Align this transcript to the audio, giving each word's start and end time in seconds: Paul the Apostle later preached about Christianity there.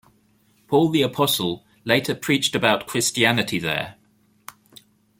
Paul 0.67 0.89
the 0.89 1.03
Apostle 1.03 1.63
later 1.85 2.15
preached 2.15 2.55
about 2.55 2.87
Christianity 2.87 3.59
there. 3.59 3.97